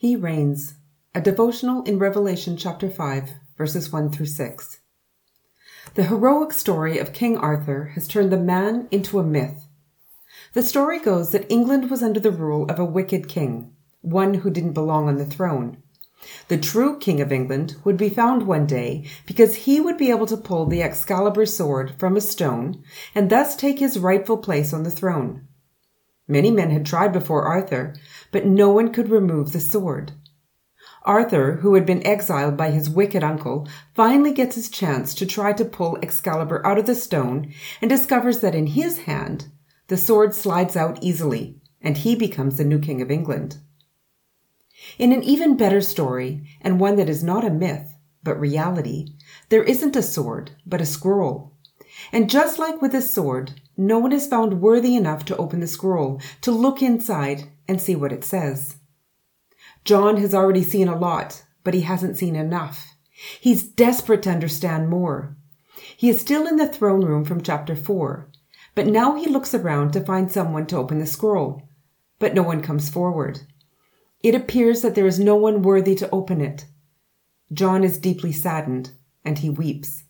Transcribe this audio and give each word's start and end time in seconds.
He 0.00 0.14
reigns. 0.14 0.74
A 1.12 1.20
devotional 1.20 1.82
in 1.82 1.98
Revelation 1.98 2.56
chapter 2.56 2.88
5, 2.88 3.32
verses 3.56 3.92
1 3.92 4.12
through 4.12 4.26
6. 4.26 4.78
The 5.94 6.04
heroic 6.04 6.52
story 6.52 6.98
of 6.98 7.12
King 7.12 7.36
Arthur 7.36 7.86
has 7.96 8.06
turned 8.06 8.30
the 8.30 8.38
man 8.38 8.86
into 8.92 9.18
a 9.18 9.24
myth. 9.24 9.66
The 10.52 10.62
story 10.62 11.00
goes 11.00 11.32
that 11.32 11.50
England 11.50 11.90
was 11.90 12.00
under 12.00 12.20
the 12.20 12.30
rule 12.30 12.70
of 12.70 12.78
a 12.78 12.84
wicked 12.84 13.26
king, 13.26 13.72
one 14.00 14.34
who 14.34 14.50
didn't 14.50 14.74
belong 14.74 15.08
on 15.08 15.16
the 15.16 15.26
throne. 15.26 15.82
The 16.46 16.58
true 16.58 16.96
King 17.00 17.20
of 17.20 17.32
England 17.32 17.74
would 17.82 17.96
be 17.96 18.08
found 18.08 18.46
one 18.46 18.66
day 18.66 19.04
because 19.26 19.66
he 19.66 19.80
would 19.80 19.98
be 19.98 20.10
able 20.10 20.26
to 20.26 20.36
pull 20.36 20.66
the 20.66 20.80
Excalibur 20.80 21.44
sword 21.44 21.94
from 21.98 22.16
a 22.16 22.20
stone 22.20 22.84
and 23.16 23.30
thus 23.30 23.56
take 23.56 23.80
his 23.80 23.98
rightful 23.98 24.38
place 24.38 24.72
on 24.72 24.84
the 24.84 24.92
throne. 24.92 25.48
Many 26.28 26.50
men 26.50 26.70
had 26.70 26.86
tried 26.86 27.12
before 27.12 27.44
Arthur, 27.44 27.94
but 28.30 28.46
no 28.46 28.68
one 28.68 28.92
could 28.92 29.08
remove 29.08 29.52
the 29.52 29.60
sword. 29.60 30.12
Arthur, 31.04 31.56
who 31.62 31.74
had 31.74 31.86
been 31.86 32.06
exiled 32.06 32.56
by 32.56 32.70
his 32.70 32.90
wicked 32.90 33.24
uncle, 33.24 33.66
finally 33.94 34.32
gets 34.32 34.54
his 34.54 34.68
chance 34.68 35.14
to 35.14 35.24
try 35.24 35.54
to 35.54 35.64
pull 35.64 35.98
Excalibur 36.02 36.64
out 36.66 36.78
of 36.78 36.86
the 36.86 36.94
stone 36.94 37.54
and 37.80 37.88
discovers 37.88 38.40
that 38.40 38.54
in 38.54 38.68
his 38.68 38.98
hand 39.00 39.46
the 39.86 39.96
sword 39.96 40.34
slides 40.34 40.76
out 40.76 41.02
easily 41.02 41.58
and 41.80 41.98
he 41.98 42.14
becomes 42.14 42.56
the 42.56 42.64
new 42.64 42.78
king 42.78 43.00
of 43.00 43.10
England. 43.10 43.58
In 44.98 45.12
an 45.12 45.22
even 45.22 45.56
better 45.56 45.80
story, 45.80 46.46
and 46.60 46.80
one 46.80 46.96
that 46.96 47.08
is 47.08 47.22
not 47.22 47.44
a 47.44 47.50
myth, 47.50 47.96
but 48.22 48.38
reality, 48.38 49.14
there 49.48 49.62
isn't 49.62 49.96
a 49.96 50.02
sword, 50.02 50.52
but 50.66 50.80
a 50.80 50.86
scroll. 50.86 51.52
And 52.12 52.30
just 52.30 52.58
like 52.58 52.82
with 52.82 52.94
a 52.94 53.02
sword, 53.02 53.60
no 53.78 53.98
one 53.98 54.12
is 54.12 54.26
found 54.26 54.60
worthy 54.60 54.96
enough 54.96 55.24
to 55.26 55.36
open 55.36 55.60
the 55.60 55.68
scroll, 55.68 56.20
to 56.40 56.50
look 56.50 56.82
inside 56.82 57.44
and 57.68 57.80
see 57.80 57.94
what 57.94 58.12
it 58.12 58.24
says. 58.24 58.76
John 59.84 60.16
has 60.16 60.34
already 60.34 60.64
seen 60.64 60.88
a 60.88 60.98
lot, 60.98 61.44
but 61.62 61.74
he 61.74 61.82
hasn't 61.82 62.16
seen 62.16 62.34
enough. 62.34 62.86
He's 63.40 63.62
desperate 63.62 64.22
to 64.24 64.30
understand 64.30 64.88
more. 64.88 65.36
He 65.96 66.08
is 66.08 66.20
still 66.20 66.46
in 66.46 66.56
the 66.56 66.66
throne 66.66 67.04
room 67.04 67.24
from 67.24 67.40
chapter 67.40 67.76
4, 67.76 68.28
but 68.74 68.86
now 68.88 69.14
he 69.14 69.28
looks 69.28 69.54
around 69.54 69.92
to 69.92 70.04
find 70.04 70.30
someone 70.30 70.66
to 70.66 70.76
open 70.76 70.98
the 70.98 71.06
scroll, 71.06 71.68
but 72.18 72.34
no 72.34 72.42
one 72.42 72.62
comes 72.62 72.90
forward. 72.90 73.40
It 74.22 74.34
appears 74.34 74.82
that 74.82 74.96
there 74.96 75.06
is 75.06 75.20
no 75.20 75.36
one 75.36 75.62
worthy 75.62 75.94
to 75.96 76.10
open 76.10 76.40
it. 76.40 76.66
John 77.52 77.84
is 77.84 77.98
deeply 77.98 78.32
saddened, 78.32 78.90
and 79.24 79.38
he 79.38 79.50
weeps. 79.50 80.02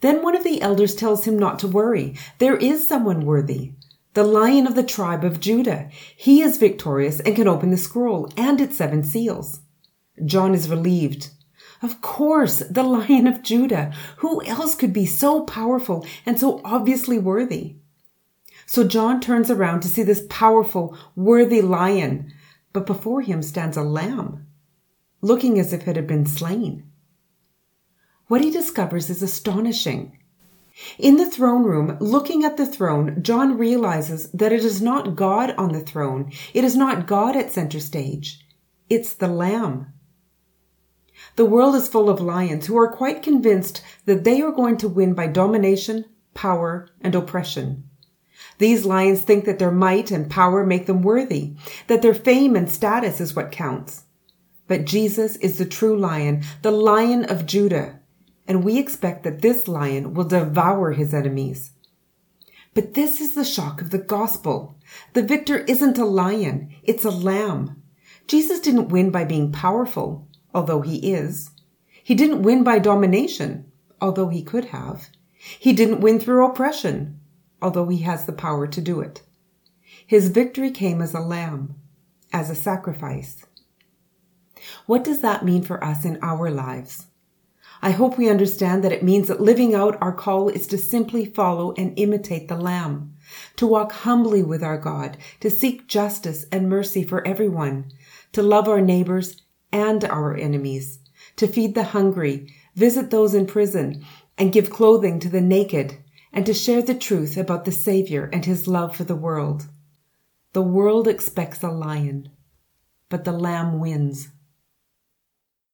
Then 0.00 0.22
one 0.22 0.36
of 0.36 0.44
the 0.44 0.62
elders 0.62 0.94
tells 0.94 1.24
him 1.24 1.38
not 1.38 1.58
to 1.60 1.68
worry. 1.68 2.16
There 2.38 2.56
is 2.56 2.86
someone 2.86 3.24
worthy. 3.24 3.72
The 4.14 4.24
lion 4.24 4.66
of 4.66 4.74
the 4.74 4.82
tribe 4.82 5.24
of 5.24 5.40
Judah. 5.40 5.90
He 6.16 6.42
is 6.42 6.58
victorious 6.58 7.20
and 7.20 7.36
can 7.36 7.48
open 7.48 7.70
the 7.70 7.76
scroll 7.76 8.30
and 8.36 8.60
its 8.60 8.76
seven 8.76 9.02
seals. 9.02 9.60
John 10.24 10.54
is 10.54 10.68
relieved. 10.70 11.30
Of 11.82 12.00
course, 12.00 12.58
the 12.58 12.82
lion 12.82 13.26
of 13.26 13.42
Judah. 13.42 13.92
Who 14.18 14.44
else 14.44 14.74
could 14.74 14.92
be 14.92 15.06
so 15.06 15.42
powerful 15.42 16.06
and 16.26 16.38
so 16.38 16.60
obviously 16.64 17.18
worthy? 17.18 17.76
So 18.66 18.84
John 18.84 19.20
turns 19.20 19.50
around 19.50 19.80
to 19.80 19.88
see 19.88 20.02
this 20.02 20.26
powerful, 20.28 20.96
worthy 21.14 21.62
lion, 21.62 22.32
but 22.72 22.86
before 22.86 23.22
him 23.22 23.42
stands 23.42 23.76
a 23.76 23.82
lamb, 23.82 24.46
looking 25.22 25.58
as 25.58 25.72
if 25.72 25.88
it 25.88 25.96
had 25.96 26.06
been 26.06 26.26
slain. 26.26 26.87
What 28.28 28.44
he 28.44 28.50
discovers 28.50 29.08
is 29.10 29.22
astonishing. 29.22 30.18
In 30.98 31.16
the 31.16 31.30
throne 31.30 31.64
room, 31.64 31.96
looking 31.98 32.44
at 32.44 32.56
the 32.56 32.66
throne, 32.66 33.22
John 33.22 33.58
realizes 33.58 34.30
that 34.32 34.52
it 34.52 34.64
is 34.64 34.80
not 34.80 35.16
God 35.16 35.54
on 35.56 35.72
the 35.72 35.80
throne. 35.80 36.30
It 36.54 36.62
is 36.62 36.76
not 36.76 37.06
God 37.06 37.36
at 37.36 37.50
center 37.50 37.80
stage. 37.80 38.46
It's 38.88 39.12
the 39.14 39.28
Lamb. 39.28 39.92
The 41.36 41.46
world 41.46 41.74
is 41.74 41.88
full 41.88 42.08
of 42.08 42.20
lions 42.20 42.66
who 42.66 42.76
are 42.76 42.92
quite 42.92 43.22
convinced 43.22 43.82
that 44.04 44.24
they 44.24 44.40
are 44.40 44.52
going 44.52 44.76
to 44.78 44.88
win 44.88 45.14
by 45.14 45.26
domination, 45.26 46.04
power, 46.34 46.88
and 47.00 47.14
oppression. 47.14 47.88
These 48.58 48.84
lions 48.84 49.22
think 49.22 49.46
that 49.46 49.58
their 49.58 49.72
might 49.72 50.10
and 50.10 50.30
power 50.30 50.64
make 50.64 50.86
them 50.86 51.02
worthy, 51.02 51.54
that 51.86 52.02
their 52.02 52.14
fame 52.14 52.54
and 52.54 52.70
status 52.70 53.20
is 53.20 53.34
what 53.34 53.50
counts. 53.50 54.04
But 54.66 54.84
Jesus 54.84 55.36
is 55.36 55.58
the 55.58 55.64
true 55.64 55.98
lion, 55.98 56.42
the 56.62 56.70
lion 56.70 57.24
of 57.24 57.46
Judah, 57.46 57.97
and 58.48 58.64
we 58.64 58.78
expect 58.78 59.22
that 59.24 59.42
this 59.42 59.68
lion 59.68 60.14
will 60.14 60.24
devour 60.24 60.92
his 60.92 61.12
enemies. 61.12 61.72
But 62.74 62.94
this 62.94 63.20
is 63.20 63.34
the 63.34 63.44
shock 63.44 63.82
of 63.82 63.90
the 63.90 63.98
gospel. 63.98 64.76
The 65.12 65.22
victor 65.22 65.58
isn't 65.58 65.98
a 65.98 66.06
lion, 66.06 66.74
it's 66.82 67.04
a 67.04 67.10
lamb. 67.10 67.82
Jesus 68.26 68.58
didn't 68.58 68.88
win 68.88 69.10
by 69.10 69.24
being 69.24 69.52
powerful, 69.52 70.26
although 70.54 70.80
he 70.80 71.12
is. 71.12 71.50
He 72.02 72.14
didn't 72.14 72.42
win 72.42 72.64
by 72.64 72.78
domination, 72.78 73.70
although 74.00 74.28
he 74.28 74.42
could 74.42 74.66
have. 74.66 75.08
He 75.36 75.72
didn't 75.72 76.00
win 76.00 76.18
through 76.18 76.46
oppression, 76.46 77.20
although 77.60 77.88
he 77.88 77.98
has 77.98 78.24
the 78.24 78.32
power 78.32 78.66
to 78.66 78.80
do 78.80 79.00
it. 79.00 79.22
His 80.06 80.30
victory 80.30 80.70
came 80.70 81.02
as 81.02 81.12
a 81.12 81.20
lamb, 81.20 81.74
as 82.32 82.48
a 82.48 82.54
sacrifice. 82.54 83.44
What 84.86 85.04
does 85.04 85.20
that 85.20 85.44
mean 85.44 85.62
for 85.62 85.84
us 85.84 86.04
in 86.04 86.18
our 86.22 86.50
lives? 86.50 87.06
I 87.80 87.90
hope 87.90 88.18
we 88.18 88.28
understand 88.28 88.82
that 88.82 88.92
it 88.92 89.04
means 89.04 89.28
that 89.28 89.40
living 89.40 89.74
out 89.74 89.96
our 90.00 90.12
call 90.12 90.48
is 90.48 90.66
to 90.68 90.78
simply 90.78 91.24
follow 91.24 91.72
and 91.76 91.98
imitate 91.98 92.48
the 92.48 92.56
Lamb, 92.56 93.14
to 93.56 93.66
walk 93.66 93.92
humbly 93.92 94.42
with 94.42 94.62
our 94.62 94.78
God, 94.78 95.16
to 95.40 95.50
seek 95.50 95.86
justice 95.86 96.44
and 96.50 96.68
mercy 96.68 97.04
for 97.04 97.26
everyone, 97.26 97.92
to 98.32 98.42
love 98.42 98.68
our 98.68 98.80
neighbors 98.80 99.42
and 99.72 100.04
our 100.04 100.36
enemies, 100.36 100.98
to 101.36 101.46
feed 101.46 101.74
the 101.74 101.84
hungry, 101.84 102.52
visit 102.74 103.10
those 103.10 103.34
in 103.34 103.46
prison, 103.46 104.04
and 104.36 104.52
give 104.52 104.70
clothing 104.70 105.20
to 105.20 105.28
the 105.28 105.40
naked, 105.40 105.98
and 106.32 106.46
to 106.46 106.54
share 106.54 106.82
the 106.82 106.94
truth 106.94 107.36
about 107.36 107.64
the 107.64 107.72
Savior 107.72 108.28
and 108.32 108.44
his 108.44 108.68
love 108.68 108.94
for 108.96 109.04
the 109.04 109.16
world. 109.16 109.66
The 110.52 110.62
world 110.62 111.06
expects 111.06 111.62
a 111.62 111.70
lion, 111.70 112.30
but 113.08 113.24
the 113.24 113.32
Lamb 113.32 113.78
wins. 113.78 114.28